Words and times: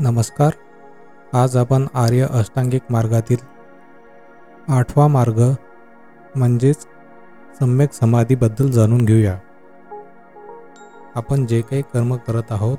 नमस्कार. 0.00 0.50
आज 1.32 1.56
आपण 1.56 1.86
आर्य 1.94 2.26
अष्टांगिक 2.30 2.82
मार्गातील 2.90 3.36
आठवा 4.68 5.06
मार्ग 5.06 5.42
म्हणजेच 6.36 6.76
सम्यक 7.60 7.92
समाधीबद्दल 7.92 8.70
जाणून 8.70 9.04
घेऊया. 9.04 9.38
आपण 11.14 11.46
जे 11.46 11.60
काही 11.60 11.82
कर्म 11.82 12.16
करत 12.16 12.42
आहोत 12.50 12.78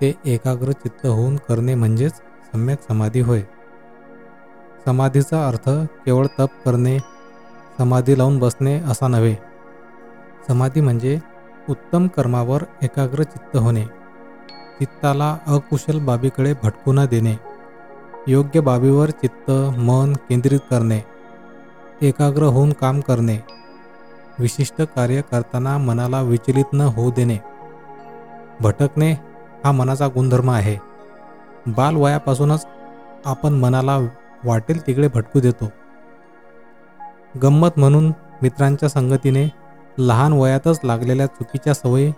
ते 0.00 0.14
एकाग्र 0.24 0.72
चित्त 0.72 1.06
होऊन 1.06 1.36
करणे 1.36 1.74
म्हणजेच 1.74 2.12
सम्यक 2.52 2.78
समाधी 2.88 3.20
होय. 3.20 3.42
समाधीचा 4.86 5.48
अर्थ 5.48 5.70
केवळ 6.06 6.26
तप 6.26 6.48
करणे 6.64 6.98
समाधी 7.78 8.18
लावून 8.18 8.38
बसणे 8.38 8.80
असा 8.80 9.08
नव्हे. 9.08 9.36
समाधी 10.48 10.80
म्हणजे 10.80 11.18
उत्तम 11.68 12.06
कर्मावर 12.06 12.62
एकाग्र 12.82 13.22
चित्त 13.22 13.56
होणे. 13.56 13.84
चित्ताला 14.78 15.38
अकुशल 15.46 16.04
बाबीकडे 16.04 16.54
भटकू 16.62 16.92
न 16.92 17.06
देणे. 17.06 17.36
योग्य 18.26 18.60
बाबीवर 18.60 19.10
चित्त 19.10 19.50
मन 19.78 20.12
केंद्रित 20.12 20.60
करणे. 20.70 21.00
एकाग्र 22.02 22.42
होऊन 22.42 22.72
काम 22.72 23.00
करणे. 23.00 23.38
विशिष्ट 24.38 24.82
कार्य 24.82 25.20
करताना 25.20 25.78
मनाला 25.78 26.22
विचलित 26.22 26.64
न 26.72 26.80
होऊ 26.80 27.10
देणे. 27.10 27.38
भटकणे 28.60 29.12
हा 29.64 29.72
मनाचा 29.72 30.08
गुणधर्म 30.08 30.50
आहे. 30.50 30.76
बालवयापासूनच 31.66 32.66
आपण 33.24 33.52
मनाला 33.52 33.98
वाटेल 34.44 34.86
तिकडे 34.86 35.08
भटकू 35.08 35.40
देतो. 35.40 35.72
गंमत 37.42 37.70
म्हणून 37.76 38.12
मित्रांच्या 38.42 38.88
संगतीने 38.88 39.48
लहान 39.98 40.32
वयातच 40.32 40.80
लागलेल्या 40.84 41.26
चुकीच्या 41.26 41.74
सवयी 41.74 42.12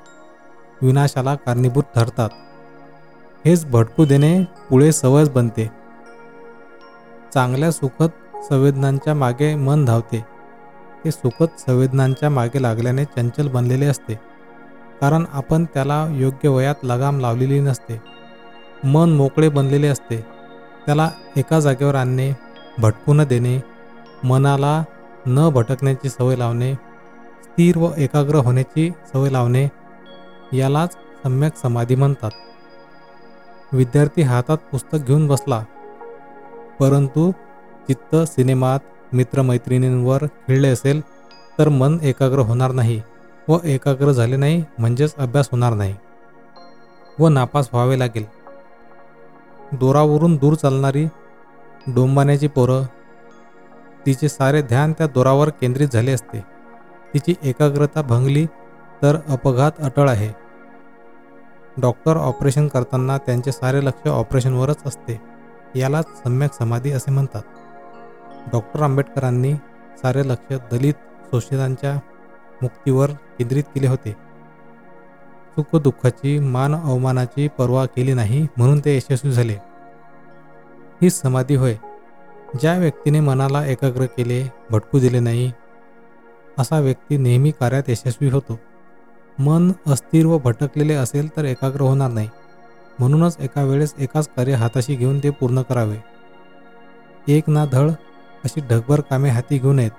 विनाशाला 0.83 1.35
कारणीभूत 1.35 1.83
ठरतात. 1.95 2.29
हेच 3.45 3.67
भटकू 3.67 4.05
देणे 4.05 4.45
पुढे 4.71 4.93
सवयच 4.93 5.31
बनते. 5.31 5.71
चांगल्या 7.35 7.73
सुखद 7.73 8.09
संवेदनांच्या 8.43 9.15
मागे 9.15 9.55
मन 9.55 9.85
धावते. 9.85 10.25
ते 11.05 11.11
सुखद 11.11 11.47
संवेदनांच्या 11.59 12.31
मागे 12.31 12.63
लागल्याने 12.63 13.05
चंचल 13.05 13.49
बनलेले 13.49 13.87
असते. 13.87 14.15
कारण 15.01 15.25
आपण 15.33 15.65
त्याला 15.65 16.09
योग्य 16.11 16.49
वयात 16.49 16.75
लगाम 16.83 17.21
लावलेली 17.21 17.61
नसते. 17.61 18.03
मन 18.85 19.11
मोकळे 19.11 19.49
बनलेले 19.49 19.87
असते. 19.87 20.27
त्याला 20.87 21.11
एका 21.37 21.61
जागेवर 21.61 21.95
आणणे 21.95 22.33
भटकू 22.79 23.15
न 23.15 23.25
देणे 23.25 23.61
मनाला 24.25 24.85
न 25.27 25.49
भटकण्याची 25.49 26.09
सवय 26.09 26.37
लावणे 26.37 26.75
स्थिर 27.43 27.79
व 27.79 27.91
एकाग्र 27.97 28.35
होण्याची 28.35 28.91
सवय 29.13 29.31
लावणे 29.31 29.69
यालाच 30.53 30.93
सम्यक 30.93 31.57
समाधी 31.57 31.95
म्हणतात. 31.95 32.31
विद्यार्थी 33.73 34.23
हातात 34.23 34.59
पुस्तक 34.73 35.07
घेऊन 35.07 35.27
बसला. 35.29 35.63
परंतु 36.81 37.31
चित्त 37.89 38.15
सिनेमात 38.29 38.81
मित्रमैत्रिणींवर 39.13 40.25
खेळले 40.27 40.69
असेल 40.69 41.01
तर 41.59 41.69
मन 41.69 41.99
एकाग्र 42.03 42.39
होणार 42.39 42.73
नाही 42.73 43.01
व 43.49 43.59
एकाग्र 43.65 44.13
झाले 44.13 44.37
नाही 44.37 44.63
म्हणजेच 44.79 45.15
अभ्यास 45.17 45.49
होणार 45.53 45.75
नाही 45.75 45.95
व 47.19 47.29
नापास 47.29 47.69
व्हावे 47.73 47.99
लागेल. 47.99 48.25
दोरावरून 49.73 50.37
दूर 50.37 50.55
चालणारी 50.55 51.05
डोंबाण्याची 51.87 52.49
पोरं 52.49 52.85
तिचे 54.07 54.29
सारे 54.29 54.63
ध्यान 54.63 54.93
त्या 54.93 55.07
दोरावर 55.07 55.49
केंद्रित 55.61 55.89
झाले 55.93 56.13
असते. 56.13 56.41
तिची 57.15 57.35
एकाग्रता 57.43 58.03
भंगली 58.03 58.47
तर 59.03 59.17
अपघात 59.29 59.81
अटळ 59.81 60.09
आहे. 60.09 60.33
डॉक्टर 61.81 62.17
ऑपरेशन 62.17 62.69
करताना 62.69 63.19
त्यांचे 63.19 63.53
सारे 63.53 63.85
लक्ष 63.85 64.09
ऑपरेशनवरच 64.09 64.77
असते. 64.87 65.21
यालाच 65.77 66.05
सम्यक 66.19 66.53
समाधी 66.53 66.91
असे 66.91 67.11
म्हणतात. 67.11 67.43
डॉक्टर 68.53 68.83
आंबेडकरांनी 68.83 69.55
सारे 70.03 70.29
लक्ष 70.29 70.57
दलित 70.73 70.95
शोषितांच्या 71.23 71.99
मुक्तीवर 72.63 73.11
केंद्रित 73.11 73.65
केले 73.65 73.87
होते. 73.87 74.13
सुखदुःखाची 75.57 76.39
मान 76.39 76.75
अवमानाची 76.75 77.49
पर्वा 77.49 77.87
केली 77.87 78.13
नाही 78.13 78.47
म्हणून 78.57 78.81
ते 78.85 78.97
यशस्वी 78.97 79.33
झाले. 79.33 79.57
ही 81.03 81.11
समाधी 81.11 81.55
होय. 81.55 81.75
ज्या 82.61 82.79
व्यक्तीने 82.79 83.21
मनाला 83.21 83.67
एकाग्र 83.67 84.05
केले 84.05 84.53
भटकू 84.71 84.99
दिले 84.99 85.21
नाही 85.21 85.53
असा 86.59 86.79
व्यक्ती 86.81 87.17
नेहमी 87.17 87.51
कार्यात 87.51 87.83
यशस्वी 87.89 88.31
होतो. 88.31 88.61
मन 89.41 89.73
अस्थिर 89.87 90.27
व 90.27 90.39
भटकलेले 90.39 90.95
असेल 90.95 91.37
तर 91.37 91.45
एकाग्र 91.45 91.81
होणार 91.81 92.11
नाही. 92.11 92.29
म्हणूनच 92.99 93.37
एका 93.41 93.63
वेळेस 93.63 93.95
एकाच 93.99 94.29
कार्य 94.37 94.53
हाताशी 94.53 94.95
घेऊन 94.95 95.19
ते 95.19 95.31
पूर्ण 95.31 95.63
करावे. 95.63 95.97
एक 97.29 97.49
ना 97.49 97.65
धड 97.65 97.91
अशी 98.45 98.61
ढगभर 98.61 99.01
कामे 99.01 99.31
हाती 99.31 99.59
घेऊन 99.59 99.79
येत. 99.79 99.91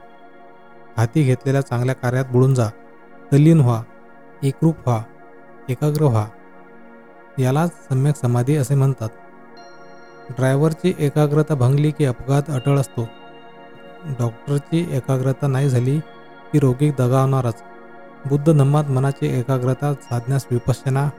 हाती 0.97 1.23
घेतलेल्या 1.23 1.61
चांगल्या 1.61 1.95
कार्यात 1.95 2.25
बुडून 2.25 2.53
जा. 2.53 2.69
तल्लीन 3.33 3.59
व्हा 3.59 3.83
एकरूप 4.43 4.75
व्हा 4.87 5.03
एकाग्र 5.69 6.03
व्हा. 6.03 6.27
यालाच 7.39 7.71
सम्यक 7.89 8.15
समाधी 8.15 8.55
असे 8.55 8.75
म्हणतात. 8.75 9.09
ड्रायव्हरची 10.29 10.93
एकाग्रता 10.99 11.55
भंगली 11.55 11.91
की 11.91 12.05
अपघात 12.05 12.49
अटळ 12.49 12.79
असतो. 12.79 13.07
डॉक्टरची 14.19 14.87
एकाग्रता 14.91 15.47
नाही 15.47 15.69
झाली 15.69 15.99
की 16.53 16.59
रोगी 16.59 16.91
दगावणारच. 16.91 17.63
बुद्ध 18.25 18.53
धम्मात 18.53 18.83
मनाची 18.83 19.39
एकाग्रता 19.39 19.93
साधण्यास 19.93 20.45
विपश्यना 20.51 21.09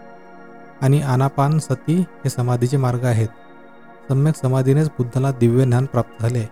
आणि 0.83 1.03
आनापान 1.03 1.59
सती 1.59 1.99
हे 2.01 2.29
समाधीचे 2.29 2.77
मार्ग 2.77 3.05
आहेत. 3.05 3.29
सम्यक 4.09 4.37
समाधीनेच 4.37 4.89
बुद्धाला 4.89 5.33
दिव्य 5.33 5.65
ज्ञान 5.65 5.85
प्राप्त 5.85 6.23
झाले. 6.23 6.43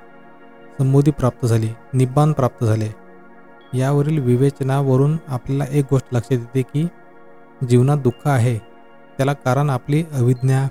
संबोधी 0.79 1.11
प्राप्त 1.11 1.47
झाली 1.47 1.69
निब्बान 1.95 2.33
प्राप्त 2.33 2.65
झाले. 2.65 2.89
यावरील 3.75 4.19
विवेचनावरून 4.19 5.17
आपल्याला 5.29 5.65
एक 5.71 5.85
गोष्ट 5.91 6.07
लक्षात 6.13 6.39
येते 6.39 6.63
की 6.63 6.89
जीवनात 7.69 7.99
दुःख 7.99 8.29
आहे 8.29 8.59
त्याला 9.17 9.33
कारण 9.33 9.71
आपली 9.71 10.05
अविज्ञा 10.13 10.69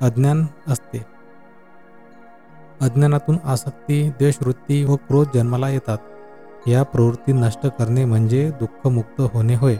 अज्ञान 0.00 0.46
असते. 0.68 1.06
अज्ञानातून 2.80 3.36
आसक्ती 3.44 4.08
द्वेषवृत्ती 4.08 4.84
व 4.84 4.96
क्रोध 4.96 5.26
जन्माला 5.34 5.68
येतात. 5.68 5.98
या 6.66 6.82
प्रवृत्ती 6.82 7.32
नष्ट 7.32 7.66
करणे 7.66 8.04
म्हणजे 8.04 8.50
दुःखमुक्त 8.50 9.20
होणे 9.20 9.54
होय. 9.54 9.76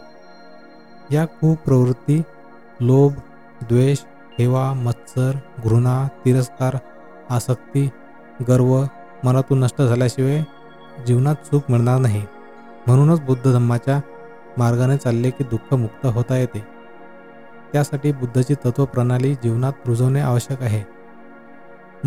या 1.12 1.24
कुप्रवृत्ती 1.24 2.22
लोभ 2.80 3.12
द्वेष 3.62 3.98
हेवा 4.38 4.72
मत्सर 4.72 5.32
घृणा 5.64 6.08
तिरस्कार 6.24 6.76
आसक्ती 7.30 7.90
गर्व 8.48 8.84
मनातून 9.24 9.60
नष्ट 9.60 9.82
झाल्याशिवाय 9.82 10.44
जीवनात 11.06 11.34
सुख 11.44 11.60
मिळणार 11.68 11.98
नाही. 11.98 12.22
म्हणूनच 12.86 13.20
बुद्ध 13.20 13.52
धम्माच्या 13.52 14.00
मार्गाने 14.58 14.96
चालले 14.96 15.30
की 15.30 15.44
दुःखमुक्त 15.44 16.06
होता 16.06 16.36
येते. 16.36 16.66
त्यासाठी 17.72 18.12
बुद्धाची 18.12 18.54
तत्वप्रणाली 18.54 19.34
जीवनात 19.34 19.72
रुजवणे 19.86 20.20
आवश्यक 20.20 20.62
आहे. 20.62 20.84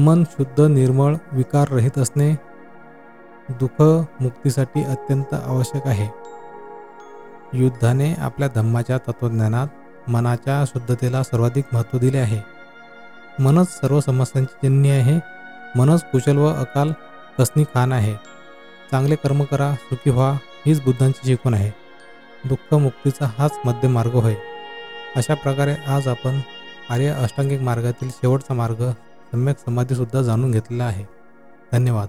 मन 0.01 0.23
शुद्ध 0.23 0.61
निर्मळ 0.61 1.15
विकाररहित 1.31 1.97
असणे 1.97 2.48
दुःख 3.49 3.81
मुक्तीसाठी 4.21 4.83
अत्यंत 4.83 5.33
आवश्यक 5.33 5.87
आहे. 5.87 6.09
युद्धाने 7.53 8.13
आपल्या 8.13 8.47
धम्माच्या 8.55 8.97
तत्वज्ञानात 8.97 9.67
मनाच्या 10.09 10.65
शुद्धतेला 10.65 11.23
सर्वाधिक 11.23 11.65
महत्त्व 11.73 11.97
दिले 11.97 12.17
आहे. 12.17 12.41
मनच 13.43 13.67
सर्व 13.81 13.99
समस्यांची 13.99 14.67
जन्य 14.67 14.89
आहे. 14.89 15.19
मनच 15.79 16.03
कुशल 16.03 16.37
व 16.37 16.45
अकाल 16.45 16.91
कसनी 17.39 17.63
खान 17.63 17.91
आहे. 17.91 18.15
चांगले 18.91 19.15
कर्म 19.15 19.43
करा 19.43 19.73
सुखी 19.73 20.09
व्हा 20.09 20.31
हीच 20.65 20.83
बुद्धांची 20.83 21.27
शिकवण 21.27 21.53
आहे. 21.53 21.71
दुःख 22.47 22.73
मुक्तीचा 22.73 23.31
हाच 23.39 23.51
मध्यमार्ग 23.65 24.11
होय. 24.11 24.35
अशा 25.15 25.33
प्रकारे 25.33 25.75
आज 25.87 26.07
आपण 26.07 26.39
आर्य 26.89 27.07
अष्टांगिक 27.07 27.61
मार्गातील 27.61 28.09
शेवटचा 28.09 28.53
मार्ग 28.53 28.91
सम्यक 29.31 29.55
समाधीसुद्धा 29.65 30.21
जाणून 30.21 30.51
घेतलेला 30.51 30.83
आहे. 30.83 31.05
धन्यवाद. 31.73 32.07